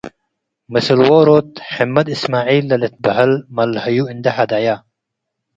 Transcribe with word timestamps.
ምስል 0.73 0.99
ዎሮት 1.09 1.51
ሕመድ 1.73 2.07
እስማዒል 2.15 2.65
ለልትበሀል 2.69 3.33
መለሀዩ 3.55 3.97
እንዴ 4.13 4.25
ሀደየ 4.37 4.67